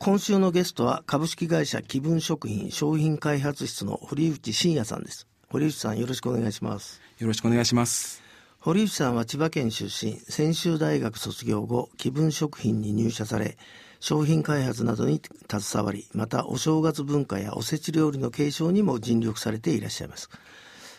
[0.00, 5.28] 今週のゲストは株式会社気分食品商品開発室の堀内真也さんです。
[5.48, 7.00] 堀内さんよろしくお願いします。
[7.20, 8.20] よろしくお願いします。
[8.58, 13.56] 堀内さんは千葉県出身専修大学卒業後気分食品に入社され
[14.00, 20.28] 商品開発などに携わりまたお正月文化やおせち料理の継承にも尽力されていらっしゃいます、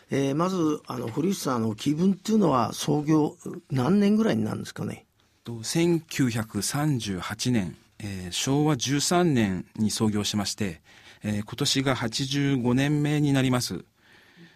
[0.09, 3.35] えーまずあの堀内さんの気分っていうのは創業
[3.69, 5.05] 何年ぐらいになるんですかね
[5.45, 10.81] ？1938年、えー昭和13年に創業しまして、
[11.23, 13.83] えー今年が85年目になります。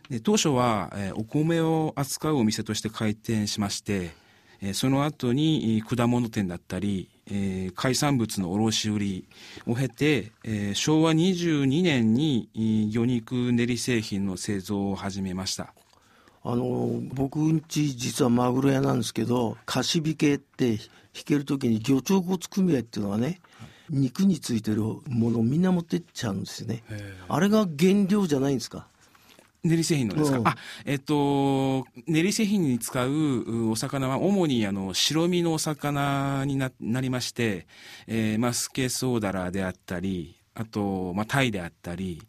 [0.10, 4.12] で当初は、えーお米を扱うお店として開店しまして、
[4.62, 9.24] えーその後に果物店だったり、えー海産物の卸売
[9.66, 15.74] を経て、えー昭和22年にえー魚肉練り製品の製造を始めました。
[16.44, 20.80] あの僕んち実はマグロ屋なんですけど貸し引けって引
[21.26, 23.40] ける時に魚鳥骨組合っていうのはね
[23.92, 26.82] 肉についてるものをみんな持ってっちゃうんですよね。
[27.28, 28.88] あれが原料じゃないんですか？
[29.64, 30.48] 練り製品のですか、うん。
[30.48, 37.68] あえっと練り製品に使ううお魚は主にあの白身のお魚にななりまして、
[38.08, 42.22] えーまあ、スケソウダラであったりあと、まあ、タイであったり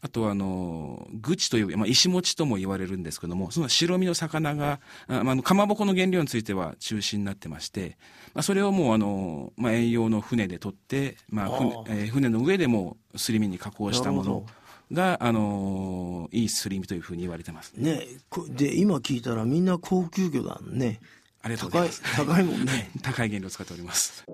[0.00, 7.98] あとはあのグチという、まあ、石餅とも言われるんですけどもその白身の魚があ、まあかまぼこの原料については中心になってまして、
[8.32, 14.46] まあ、それをもうあの、まあ、遠洋の船で取って、まあ船えー船の上でもすり身に加工したもの
[14.92, 17.72] が、あのいいすり身というふうに言われてます。
[17.76, 21.00] ねこで今聞いたらみんな高級魚だね
[21.42, 22.02] ありがとうござ高いいます。
[22.16, 24.24] 高いもんね 高い原料を使っております。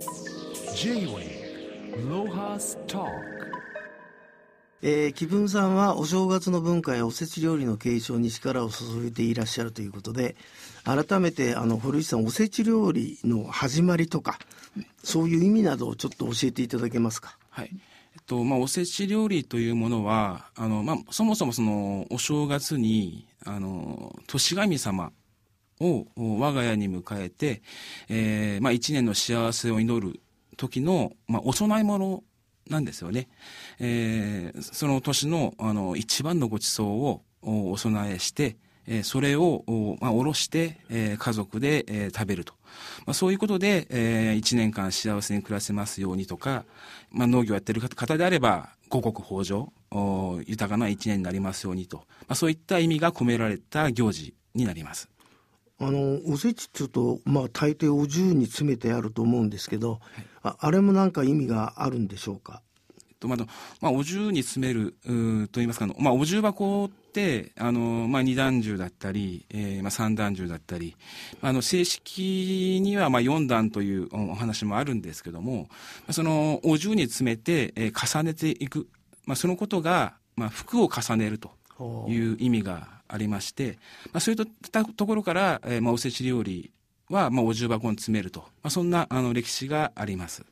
[0.77, 3.05] J-Way ロハスタ
[4.84, 10.34] えー、木分さんはお正月の文化やおせち料理の継承に力を注いでいらっしゃるということで
[10.84, 14.41] 改めてあの堀内さんおせち料理の始まりとか
[15.05, 17.39] そういう意味などをちょっと教えていただけますか？
[17.50, 17.70] はい。
[18.33, 25.12] と、まあ、おせち料理というものは、あの、まあ、そもそもその、お正月に、あの、年神様
[25.81, 27.60] を我が家に迎えて、
[28.09, 30.20] えーまあ、一年の幸せを祈る
[30.56, 32.25] 時の、まあ、お供え物
[32.70, 33.28] なんですよね。
[33.78, 38.56] えーその年の、あの、一番のご馳走をお供えして、
[38.87, 42.54] えーそれを、おまあ、おろして、えー家族で、えー食べると。
[43.06, 46.65] まあ、そういうことで、えー一年間幸せに暮らせますようにとか、
[47.10, 51.98] まあ、農業やってる方であれば、五穀豊穣、お豊かな一年になりますようにと。
[51.98, 55.09] まあ、そういった意味が込められた行事になります。
[55.78, 59.99] あのおせちっていうとまあ大抵お重に詰めてあると思うんですけど、
[60.43, 62.62] ああれもなんか意味があるんでしょうか？
[63.19, 63.37] とま
[63.81, 64.94] あお重に詰める
[65.49, 66.88] と言いますかまあ、お重箱
[67.59, 70.97] あの、まあ、二段重だったり、えーまあ、三段重だったり
[71.41, 75.77] あの正式にはまあ四段というお話もあるんですけどもま
[76.09, 78.89] あそのお重に詰めて、えー重ねていく、
[79.27, 81.50] まあ、そのことが、まあ、服を重ねると
[82.09, 83.79] いう意味がありまして、
[84.12, 86.73] まあ、そういったところから、えーまあ、おせち料理
[87.09, 90.44] は、まあ、お重箱に詰めると、まあ、そんなあの歴史があります。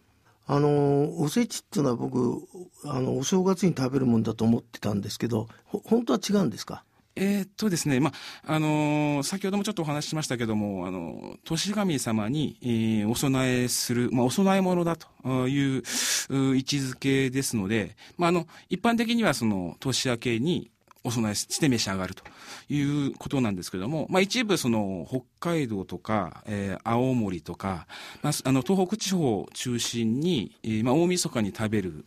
[0.52, 2.42] あのおせちっていうのは僕
[2.84, 6.82] あのお正月に食べるもんだと思ってたんですけど本当は違うんですか？
[7.14, 8.12] えーっとですね、ま
[8.46, 15.82] あ、あのー先ほどもちょっとお話ししましたけども、あのー、年神様に、えーお供えする、まあ、お供え物だという
[16.30, 20.70] う位置づけですので、まあ、あの、一般的にはその、年明けに
[21.02, 22.22] お供えして召し上がると
[22.68, 27.86] いうことなんですけども、まあ、一部その、北海道とか、えー青森とか、
[28.22, 32.04] まあ、あの、東北地方を中心に、えーまあ、大晦日に食べる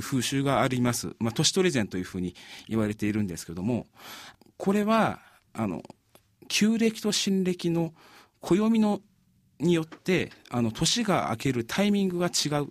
[0.00, 1.16] 風習があります。
[1.18, 2.34] まあ、年取り膳というふうに
[2.68, 3.86] 言われているんですけども、
[4.56, 5.20] これは、
[5.52, 5.82] あの、
[6.48, 7.92] 旧暦と新暦の
[8.40, 9.00] 暦の
[9.58, 12.68] によって、あの、年が明けるタイミングが違う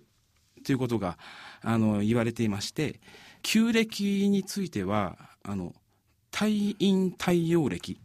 [0.64, 1.18] ということが、
[1.62, 3.00] あの、言われていまして、
[3.42, 5.16] 旧暦については、
[5.46, 5.74] あの、
[6.32, 6.46] 太
[6.78, 7.98] 陰太陽暦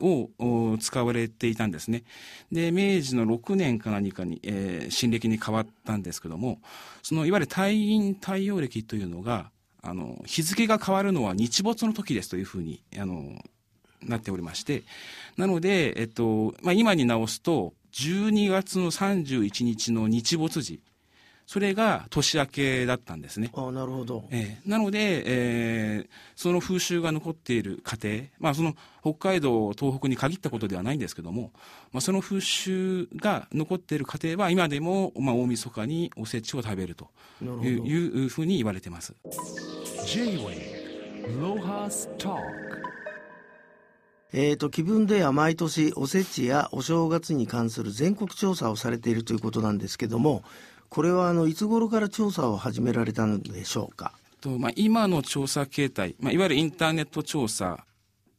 [0.00, 2.02] を使われていたんですね。
[2.50, 6.60] で、明治の6年か何かに、えー新暦に変わったんですけども、
[7.02, 9.50] そのいわゆる太陰太陽暦というのが、
[9.82, 13.40] あの、日付が変わるのは日没の時ですというふうに、あの、
[14.02, 14.82] なっておりまして、
[15.36, 20.80] なので、えっと、まあ、今に直すと、12月の31日の日没時、
[21.50, 23.50] それが年明けだったんですね。
[23.54, 31.50] ああなるほどえーなので、えーその風習が残っている家庭、まあ、その北海道、東北に限ったことではないんですけども、
[31.92, 37.08] まあ、その風習が残っている家庭は今でも、まあ、大晦日におせちを食べると
[37.42, 39.12] なるほどいういうふうに言われてます。
[44.32, 50.44] えーと、気分では毎年おせちやお正月に関する全国調査をされているということなんですけども
[50.90, 54.12] これはあのいつ頃から調査を始められたのでしょうか？
[54.40, 57.84] と、まあ、今の調査形態、まあ、いわゆるインターネット調査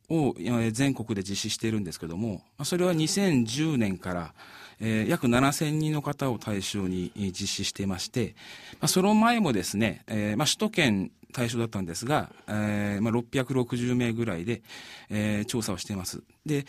[0.09, 0.35] を
[0.71, 4.33] 全国で実施しているんですけども、それは2010年から、
[4.81, 8.35] えー、約7000人の方を対象に実施していまして、
[8.73, 14.61] まあ、その前もですね、えーまあ、首都圏対象だったんですが、えーまあ、660名ぐらいで、
[15.09, 16.21] えー、調査をしています。
[16.45, 16.65] で、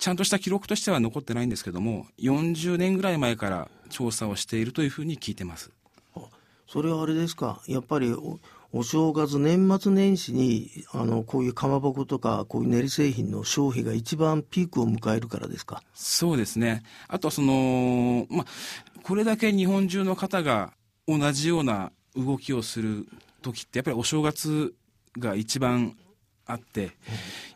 [0.00, 5.70] ちゃんとした記録としては残ってないんですけども、40年ぐらい前から調査をしているというふうに聞いてます。
[6.66, 8.14] それはあれですか、やっぱり
[8.72, 15.82] お正月、年末年始にあのこういうかまぼことか、こういう練り製品の消費が一番ピークを迎えるからですか？
[15.92, 18.46] そうですね、あとその、まあ、
[19.02, 20.72] これだけ日本中の方が
[21.06, 23.06] 同じような動きをする
[23.42, 24.72] 時って、やっぱりお正月
[25.18, 25.96] が一番
[26.52, 26.90] あって、やっ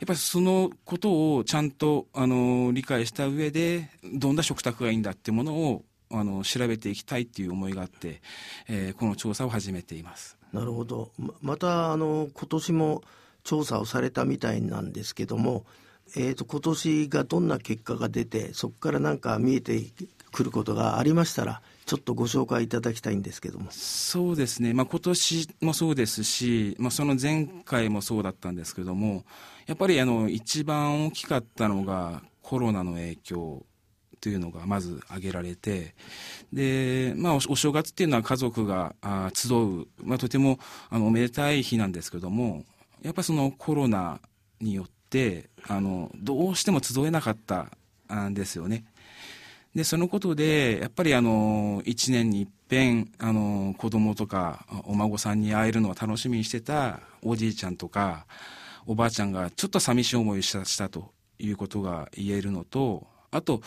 [0.07, 8.21] ぱりそのことをちゃんとあの理解した上で、どんな食卓がいいんだっていうものをあの調べていきたいっていう思いがあって、
[8.69, 10.37] えー、この調査を始めています。
[10.53, 11.11] なるほど。
[11.41, 13.03] またあの今年も
[13.43, 15.65] 調査をされたみたいなんですけども、
[16.17, 19.81] えーと、今年がどんな結果が出てそこからなんか見えて
[20.33, 29.25] くることがありましたらちょっとご紹介いただきたいんですけどもそうですね、まあ、今年もそうですし、まあ、その前回もそうだったんですけども
[29.67, 33.67] やっぱりあの一番大きかったのがコロナの影響
[34.25, 35.95] というのがまず挙げられて、
[36.51, 38.95] で、まあお、お正月っていうのは家族が
[39.35, 40.59] 集う、まあ、とても
[40.89, 42.65] あのおめでたい日なんですけども、
[43.03, 44.23] やっぱそのコロナ
[44.63, 47.69] によって、あの、どうしても集えなかった
[48.15, 48.87] んですよね。
[49.75, 58.27] で、そのことで、やっぱりあの、一年に一遍、あの、子供とかお孫さんに会えるのを楽しみにしてたおじいちゃんとか、
[58.87, 63.63] おばあちゃんがちょっと寂しい思いをしたしたということが言えるのと、あと、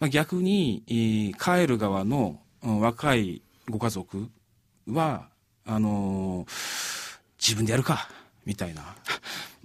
[0.00, 4.28] まあ、逆に、えー、帰る側の、うん、若いご家族
[4.88, 5.28] は、
[5.64, 8.08] あのー、自分でやるか、
[8.44, 8.96] みたいな。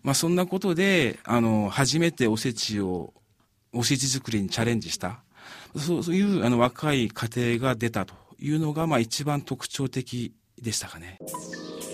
[0.03, 3.13] まあ、そんなことで、あのー、初めておせちを、
[3.73, 5.21] おせち作りにチャレンジした。
[5.77, 11.17] そうそういうあの若い家庭が出たというのが、まあ、一番特徴的でしたかね。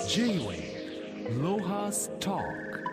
[0.07, 2.38] J-Way ロハストー
[2.71, 2.83] ク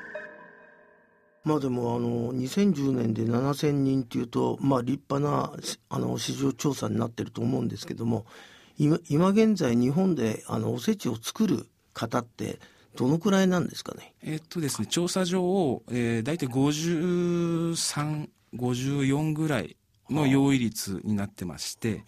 [1.43, 5.53] まあでもあの2010年で7,000人っていうとまあ立派な
[5.89, 8.27] あの市場調査になってると思うんですけども
[8.79, 12.59] 今今現在日本であのおせちを作る方って
[12.97, 14.15] どのくらいなんですかね？
[14.23, 19.77] えっとですね調査上、えー、大体5354ぐらい
[20.11, 22.05] の用意率になってまして、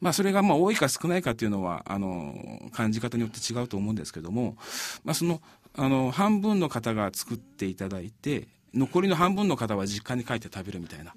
[0.00, 4.56] まあ、それがまあ多いか少ないかというのはあの感じ方によって違うと思うんですけども、
[5.04, 5.42] まあ、その
[5.76, 11.14] あの半分の方が作っていただいて残りの半分の方は実家に帰って食べるみたいな、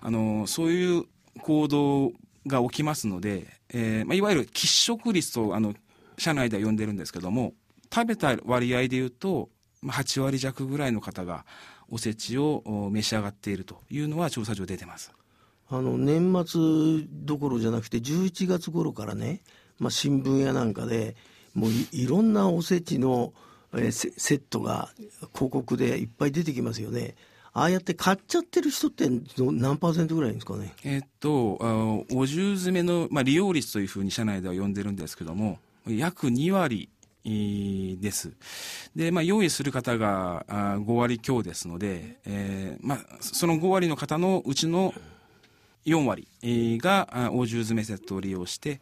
[0.00, 1.04] あの、そういう
[1.40, 2.12] 行動
[2.46, 5.74] が起きますので、えー、まあ、いわゆる喫食率と、あの、
[6.18, 7.52] 社内では呼んでるんですけども、
[7.92, 9.50] 食べた割合で言うと、
[9.84, 11.44] 8割弱ぐらいの方が
[11.88, 15.12] おせちを召し上がっているというのは調査上出てます。
[15.68, 19.42] あの、年末どころじゃなくて、11月頃からね、
[19.78, 21.16] まあ、新聞やなんかで、
[21.54, 23.32] もういいろんなおせちの
[23.74, 24.90] えー、セットが
[25.34, 27.14] 広告でいっぱい出てきますよね。
[27.52, 29.08] ああやって買っちゃってる人って
[29.38, 30.74] 何パーセントぐらいですかね？
[30.84, 36.90] えー、っと、あのお重詰めの、まあ、利用率というふうに社内では呼んでるんですけども、約2割
[37.24, 38.32] です。
[38.94, 44.92] で、まあ、用意する方があ5割強ですので、えーまあ、その5割の方のうちの
[45.86, 46.28] 4割
[46.78, 48.80] がお重詰めセットを利用して、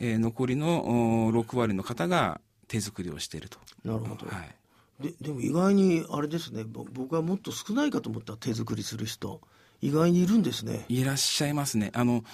[0.00, 3.58] えー、残りの6割の方が手作りをしていると。
[3.84, 4.26] なるほど。
[4.26, 4.56] はい。
[5.00, 9.40] ででも意外にあれですね僕はもっと少ないかと思った手作りする人
[9.82, 12.24] 意外にいるんですねいらっしゃいますねあの、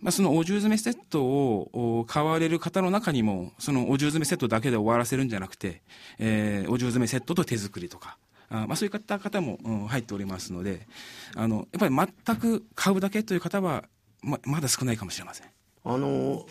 [0.00, 5.82] まあ、そのお重詰めセットを買われる方の中にもそのお重詰めセットだけで終わらせるんじゃなくて、
[6.18, 8.18] えー、お重詰めセットと手作りとか
[8.52, 10.86] あまあ、そういった方も、うん、入っておりますので
[11.34, 13.84] あのやっぱり全く買うだけという方は
[14.22, 15.46] ままだ少ないかもしれません。
[15.84, 16.46] あの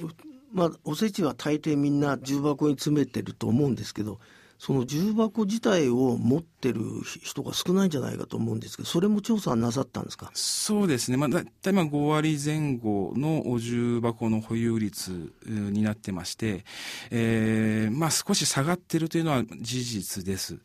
[0.52, 4.20] まあ、おせちは大抵みんな重箱に詰めてると思うんですけど
[4.64, 6.82] その重箱自体を持ってる
[7.24, 10.30] 人が少ないんじゃないかと思うんですけど、それも調査なさったんですか？
[10.36, 11.18] そうですね。
[11.18, 16.64] まあ、だいたいまあ5割前後のお重箱の保有率になってまして、
[17.10, 20.60] えー、まあ少し下がってるというのは事実です。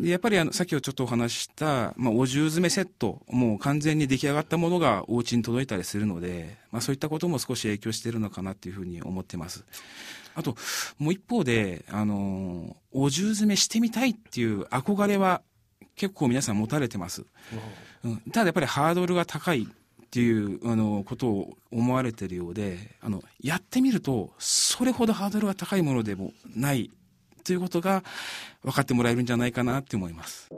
[0.00, 9.64] でやっぱりあの、さっきちょっとお話した、まあお重詰めセット、もう完全に出来上がったものがお家に届いたりするので、まあそういったことも少し影響しているのかなというふうに思ってます。
[10.34, 10.56] あと、
[10.98, 15.42] もう一方で、あの、お重詰めしてみたいっていう憧れは
[15.96, 17.24] 結構皆さん持たれてます。
[18.04, 26.90] うん、ただやっぱりハードルが高いっていうあのことを思われているようであのやってみるとそれほどハードルが高いものでもない
[27.44, 28.02] ということが
[28.62, 30.48] 分かってもらえるんじゃないかなって思います。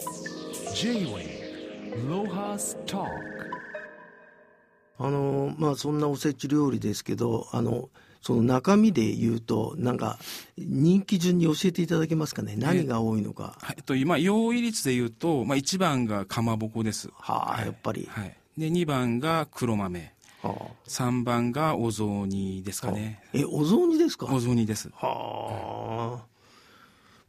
[5.02, 7.88] あのまあそんなおせち料理ですけどあの
[8.20, 10.18] その中身で言うとなんか
[10.58, 12.54] 人気順に教えていただけますかね？
[12.58, 13.56] 何が多いのか。
[13.62, 17.08] はい、えっと今用意率で言うと、まあ、1番がかまぼこです。
[17.14, 20.12] はあやっぱり、はい、で2番が黒豆。
[20.42, 20.54] は
[20.86, 23.22] 3番がお雑煮ですかね。
[23.26, 24.26] あ、えお雑煮ですか？
[24.26, 24.90] お雑煮です。
[24.94, 26.24] はあ。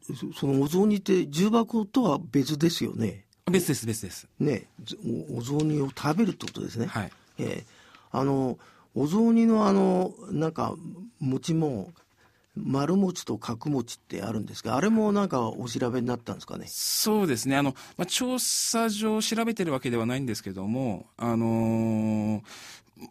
[0.02, 3.24] そそのお雑煮って重箱とは別ですよね？
[3.50, 4.28] 別です別です。
[4.38, 4.66] ね
[5.34, 6.86] お雑煮を食べるってことですね。
[6.86, 7.12] はい。
[7.38, 7.64] ええ
[8.10, 8.58] あの
[8.94, 10.74] お雑煮のあのなんか
[11.18, 11.92] 餅も
[12.54, 16.66] 丸餅と角餅ってあるんですがあれもなんかお調べになったんですかね？
[16.68, 17.56] そうですね。
[17.56, 22.42] あの、まあ、調査上調べてるわけではないんですけども、あのー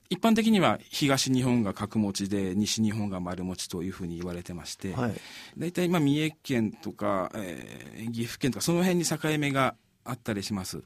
[0.10, 5.14] 一般的には東日本が角餅で西日本が丸餅というふうに言われてまして、はい
[5.58, 9.76] 大体まあ三重県とか、えー岐阜県とかその辺に境目が
[10.06, 10.84] あったりします。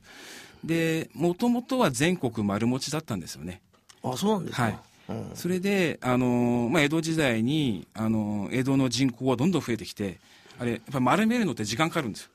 [0.66, 3.62] で、もともとは全国丸餅だったんですよね。
[4.04, 10.20] あそうなんですか、はいうんそれで、あのーまあ、江戸時代に、あのー江戸の人口がどんどん増えてきて、
[10.58, 12.30] あれ、やっぱ丸めるのって時間かかるんですよ。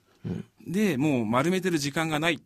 [0.67, 2.39] で、もう丸めてる時間がないっ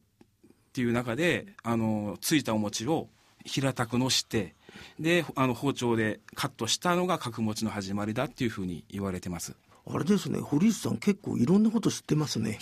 [0.72, 3.08] ていう中で、あのーついたお餅を
[3.44, 4.54] 平たくのして、
[4.98, 9.54] で、あの包丁でカットしたのが角餅の始まりだっていうふうに言われてます。
[9.86, 12.58] あれですね堀内さん結構いろんなこと知ってますね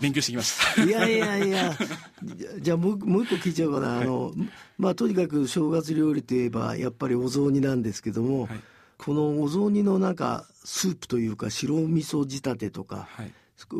[0.00, 0.84] 勉強してきました。
[0.84, 1.76] いやいやいや
[2.60, 4.32] じゃあもうもう一個聞いちゃおうかな、あの
[4.78, 8.60] まあとにかく正月料理といえばやっぱりお雑煮なんですけども、はい
[8.96, 13.32] このお雑煮のなんかスープというか白味噌仕立てとか、はい。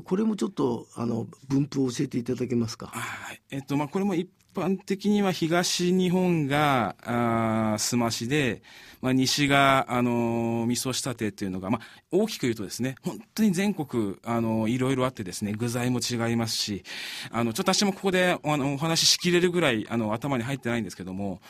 [0.04, 2.88] これもちょっとあの分布を教えていただけますか？
[2.88, 3.40] はい。
[3.50, 8.62] えっと、まあ、これも一般的には東日本が、あすましで、
[9.00, 11.80] まあ、西が、あのー味噌仕立てっていうのが、まあ、
[12.10, 16.84] 大きく言うとですね、本当に全国、あのーいろいろあってですね、具材も違いますし、
[17.30, 21.40] あの、ちょっと私もここで、あの、お話ししきれるぐらい、あの、頭に入ってないんですけども、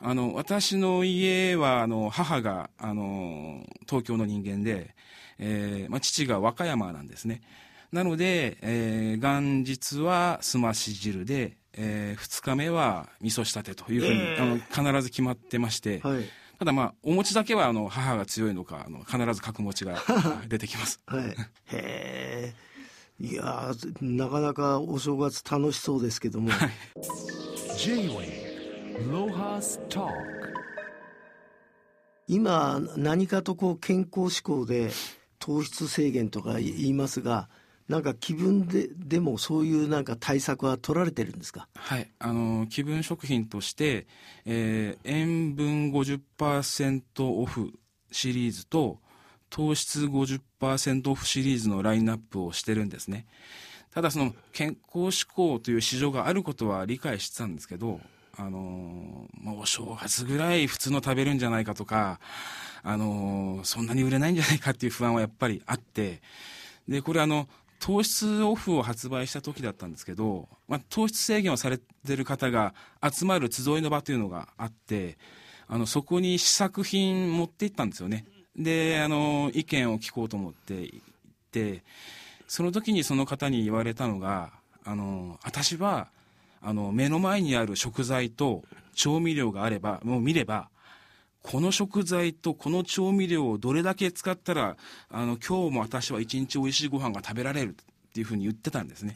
[0.00, 4.94] あの、私の家は、あの、母が、あの東京の人間で、
[5.38, 7.42] えーまあ、父が和歌山なんですね。
[7.92, 14.42] なので、えー元日はすまし汁で、え2日目は味噌仕立てというふうに、えー。
[14.42, 16.24] あの必ず決まってまして、はい。
[16.58, 19.98] ただまあお餅だけはあの母が強いのかあの必ず角餅が
[20.48, 21.00] 出てきます。
[21.06, 21.24] はい。
[21.30, 21.34] へ
[21.72, 22.54] え
[23.20, 26.50] いやーなかなかお正月楽しそうですけども、
[32.26, 34.90] 今何かとこう健康志向で
[35.38, 37.48] 糖質制限とか言いますが
[37.88, 41.68] なんか気分ででもそういうなんか対策は取られてるんですか？
[41.74, 44.06] はい、あの気分食品として、
[44.46, 47.72] えー塩分50%オフ
[48.10, 49.00] シリーズと
[49.50, 53.26] 糖質50%オフシリーズのラインナップをしてるんですね。
[53.92, 58.00] ただその健康志向という市場があることは理解してたんですけど
[58.36, 62.18] あのーまあ、お正月ぐらい普通の食べるんじゃないかとか、
[62.82, 66.22] あのそんなに売れないんじゃないかっていう不安はやっぱりあって
[66.88, 67.46] でこれあの
[67.84, 72.72] 糖質オフを発売した時だったんですけど、まあ、糖質制限をされてる方が
[73.02, 75.18] 集まる集いの場というのがあって
[75.68, 78.24] あのそこに試作品持って行ったんですよね。
[78.56, 80.98] であの意見を聞こうと思って行っ
[81.52, 81.82] て
[82.48, 84.52] その時にその方に言われたのが
[84.86, 86.08] あの私は
[86.62, 88.62] あの目の前にある食材と
[88.94, 90.70] 調味料があればもう見れば
[91.44, 94.76] この食材とこの調味料をどれだけ使ったら
[95.10, 97.74] あの今日も私は一日おいしいご飯が食べられるっ
[98.14, 99.14] ていうふうに言ってたんですね。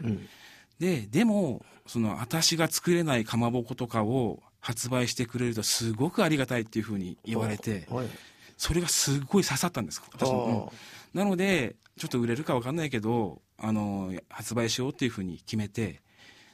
[0.78, 8.06] ででもその私が作れないかまぼことかを発売してくれるとすごくありがたいっていうふうに言われてはい。
[8.58, 10.70] それがすごい刺さったんです私も、
[11.14, 11.18] うん。
[11.18, 16.02] なのでちょっと売れるか分かんないけどあの発売しようっていうふうに決めて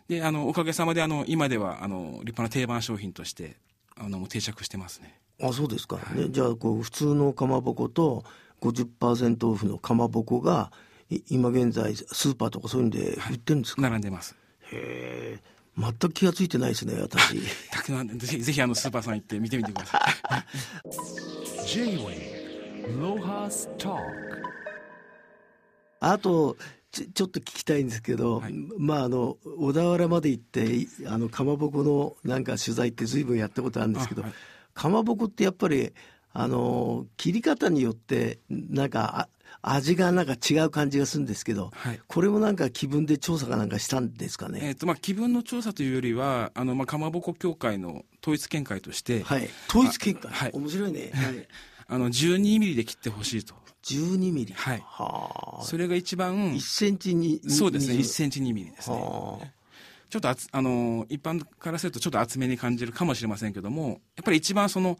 [0.06, 3.56] であのおかげさまであの今ではあの立派な定番商品として
[3.96, 5.23] あのもう定着してますね。
[5.42, 8.24] あそうですか、ね、じゃあこう普通のかまぼこと
[8.60, 10.70] 50%オフのかまぼこが
[11.10, 14.34] い今現在スーパーとかそういうんで売ってるんですか、並んでます。
[14.72, 15.54] へえ。
[15.76, 17.40] 全く気がついてないですね私。
[17.70, 20.02] たくさんぜひぜひあのスーパーさん行って見てみてください。
[21.66, 23.98] J-Wave Lohas Talk
[26.00, 26.56] あと
[26.92, 28.52] ちちょっと聞きたいんですけど、はい。
[28.78, 34.34] まああの小田原まで行っていあのかまぼこのなんか取材って随分やったことあるんですけど、あはい
[34.74, 35.92] かまぼこってやっぱり
[36.32, 39.28] あの切り方によってなんか
[39.62, 44.70] 味がなんか違う感じがするんですけど、はいこれもなんか気分で調査かなんかしたんですかえね。
[44.72, 49.48] っとまあ気分の調査というよりはあの、まあ、かまぼこ協会の統一見解として、はい。
[49.68, 50.30] 統一見解？
[50.30, 51.10] はい面白いね。
[51.14, 51.48] はい。
[51.86, 53.54] あの12ミリで切ってほしいと
[53.84, 54.52] 12ミリ。
[54.54, 55.64] はいはあ。
[55.64, 57.40] それが一番1センチに。
[57.48, 59.46] そうですね20 1センチ2ミリですねはあ。
[60.10, 64.98] ちょっとあの一般からするとちょっと厚めに感じるかもしれませんけどもやっぱり一番その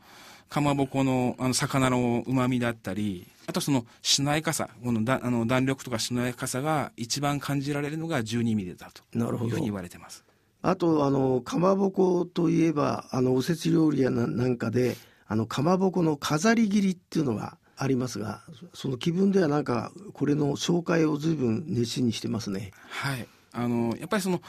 [0.49, 10.25] かまぼこのあの魚のうまみだったりあとそのしなやかさこのだあの弾力とかしなやかさが一番感じられるのが12ミリだというふうに言われてます。
[10.67, 14.97] あと、あの、かまぼこといえば、あの、おせち料理やななんかで、
[15.27, 18.41] あの、かまぼこの飾り切りっていうのがありますが、
[18.73, 22.71] その気分ではなんか、これの紹介を随分熱心にしてますね。
[22.89, 24.43] はいあのやっぱりその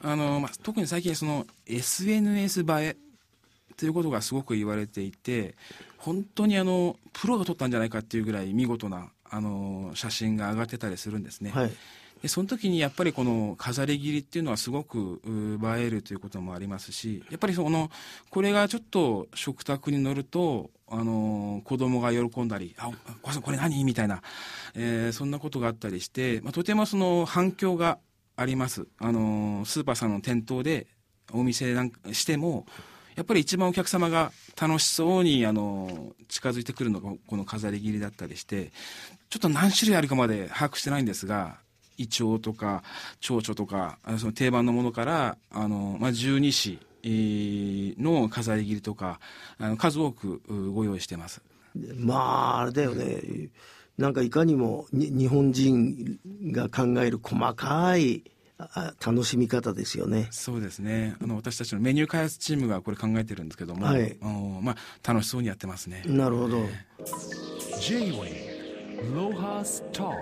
[0.00, 2.96] あの、まあ、特に最近その SNS 映え
[3.76, 5.54] ということがすごく言われていて
[5.98, 11.50] 本当にあのプロが撮ったんじゃないかっていうぐらい見事なあの写真が上がってたりするんですね。
[11.50, 11.72] はい。
[12.22, 17.90] でその時にやっぱりこの飾り切りっていうのはすごくう映えるということもありますしやっぱりその
[18.30, 22.92] これがちょっと食卓に乗るとあの子供が喜んだり「あお
[23.24, 24.22] 母さんこれ何?」みたいな、
[24.74, 27.98] えーそんなことがあったりして、まあ、とてもその反響が
[28.42, 30.86] ありますあのスーパーさんの店頭で
[31.32, 32.66] お店なんかしても
[33.14, 38.72] やっぱり一番お客様が楽しそうにあの近づいてくるのがこの飾り切りだったりして
[39.28, 41.58] ちょっと何種類あるかまで把握してないんですが
[41.98, 42.82] イチョウとか
[43.20, 49.20] 蝶々とかあのその定番のものからあの、まあ、十二支えーの飾り切りとか
[49.58, 50.40] あの数多く
[50.72, 51.42] ご用意してます。
[51.96, 53.50] まあ、あれだよね。
[53.98, 58.22] なんかいかにもに日本人が考える細かい
[59.04, 60.28] 楽しみ方ですよね。
[60.30, 64.76] そうですねあの私たちのメニュー開発チームがこれ考えてるんですけども、はいあのまあ、
[65.12, 66.02] 楽しそうにやってますね。
[66.06, 66.64] なるほど。
[67.80, 70.14] J-Way Lohas Talk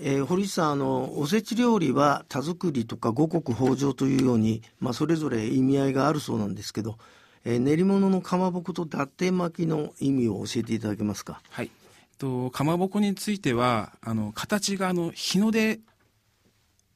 [0.00, 6.98] えー堀内さんあのおせち料理は田作りとか五穀豊穣というように、まあ、それぞれ意味合いがあるそうなんですけど、
[7.44, 11.40] えー練り物のかまぼこと伊達巻きの意味を教えていただけますか？
[11.48, 11.70] はい。
[12.18, 15.80] とかまぼこについてはあの形があの日の出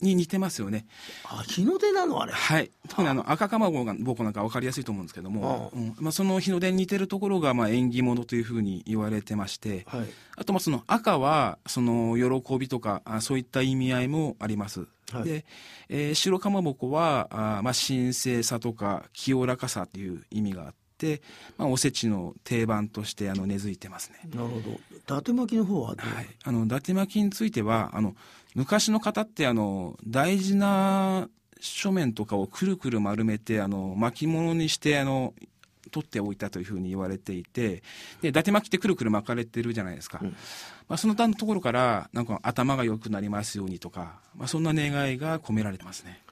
[0.00, 0.86] に似てますよね。
[1.24, 2.70] あ日の出なのあれはい。
[2.88, 3.84] 特にあの赤かまぼ
[4.14, 10.06] こなんか分かりやすいと思うんですけども、あうんまあ、その日の出に似てるところがまあ縁起物というふうに言われてまして、はい
[10.36, 14.86] あとまあその赤はその喜びとかあそういった意味合いもあります。
[15.10, 15.44] はいで、
[15.88, 20.87] えー白かまぼこはあまあ神聖さとか清らかさという意味があって、
[21.56, 24.18] まあ、おせちの定番としてあの根付いてますね。
[24.34, 24.70] なるほど。
[24.70, 28.14] 伊達巻きの方ははい、あの伊達巻きについてはあの
[28.54, 31.28] 昔の方ってあの大事な
[31.60, 35.34] 書面とかをくるくる丸めてあの巻物にしてあの
[35.90, 37.82] 取っておいたというふうに言われていて
[38.20, 40.28] で伊達巻きってくるくる巻かれてるじゃないですか、うん。
[40.88, 46.22] まあ、そのところからなんか頭が良くなりますようにとか、まあ、そんな願いが込められてますね。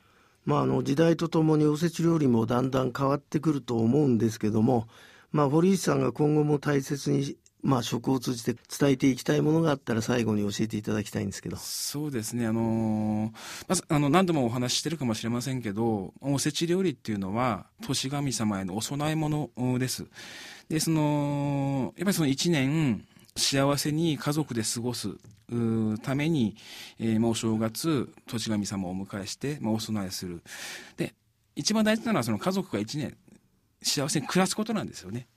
[0.47, 4.87] まあ、あの時代とともにおせち料理もだんだん変わってくると思うんですけども、
[5.33, 11.57] まあ、堀内さんが今後も大切に、まあ、食を通じて伝えていきたいものがあったら最後に教えていただきたいんですけど。
[11.57, 13.33] そうですね、あの
[13.67, 20.07] まずあの何度もお話ししてるかもしれませんけどおせち料理っていうのは年神様へのお供え物です
[20.69, 23.05] でそのやっぱりその1年
[23.37, 25.11] 幸せに家族で過ごす
[26.03, 26.57] ために、
[26.99, 30.43] えーまあ、お正月年神様をお迎えして、まあ、お供えする。
[30.97, 31.15] で
[31.55, 33.17] 一番大事なのはその家族が1年
[33.83, 35.29] 幸せに暮らすことなんですよね。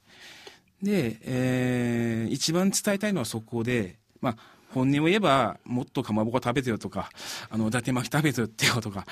[0.82, 4.36] で、えー一番伝えたいのはそこで、まあ、
[4.72, 7.10] 本音を言えばもっとかまぼこ食べてよとか
[7.50, 9.06] あの伊達巻き食べてよっていうことが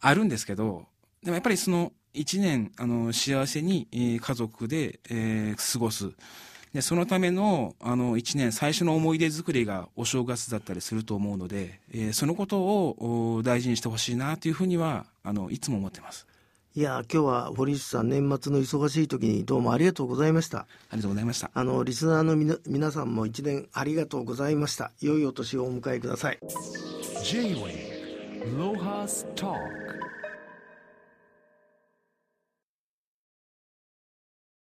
[0.00, 0.86] あるんですけど
[1.22, 6.12] でもやっぱりその1年あの幸せに、家族で、えー過ごす。
[6.74, 16.26] でそのためのあの1年最初の思い出作りがお正月だったりすると思うので、えーそのことをお大事にしてほしいなというふうにはあのいつも思ってます。
[16.76, 20.58] いや今日は堀内さん年末の忙しい時にどうもありがとうございました。
[20.58, 21.52] ありがとうございました。
[21.54, 24.90] あのリスナーのみな皆さんも一年ありがとうございました。
[25.00, 26.40] 良いお年をお迎えください。
[27.22, 29.83] J-Way Lohas Talk